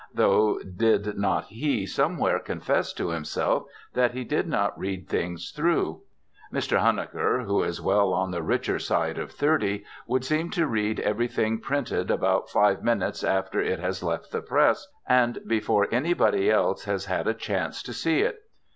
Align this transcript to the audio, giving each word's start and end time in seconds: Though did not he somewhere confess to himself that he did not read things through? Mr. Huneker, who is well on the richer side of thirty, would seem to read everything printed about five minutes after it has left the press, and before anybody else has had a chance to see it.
Though 0.15 0.57
did 0.57 1.15
not 1.19 1.43
he 1.49 1.85
somewhere 1.85 2.39
confess 2.39 2.91
to 2.93 3.09
himself 3.09 3.67
that 3.93 4.15
he 4.15 4.23
did 4.23 4.47
not 4.47 4.75
read 4.75 5.07
things 5.07 5.51
through? 5.51 6.01
Mr. 6.51 6.79
Huneker, 6.79 7.43
who 7.45 7.61
is 7.61 7.79
well 7.79 8.11
on 8.11 8.31
the 8.31 8.41
richer 8.41 8.79
side 8.79 9.19
of 9.19 9.31
thirty, 9.31 9.85
would 10.07 10.25
seem 10.25 10.49
to 10.49 10.65
read 10.65 10.99
everything 11.01 11.59
printed 11.59 12.09
about 12.09 12.49
five 12.49 12.81
minutes 12.83 13.23
after 13.23 13.61
it 13.61 13.77
has 13.77 14.01
left 14.01 14.31
the 14.31 14.41
press, 14.41 14.87
and 15.07 15.37
before 15.45 15.87
anybody 15.91 16.49
else 16.49 16.85
has 16.85 17.05
had 17.05 17.27
a 17.27 17.35
chance 17.35 17.83
to 17.83 17.93
see 17.93 18.21
it. 18.21 18.39